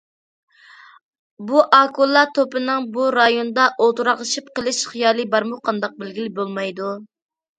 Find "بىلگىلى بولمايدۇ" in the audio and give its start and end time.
6.01-6.91